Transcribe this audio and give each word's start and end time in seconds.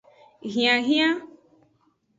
Hianhian. 0.53 1.17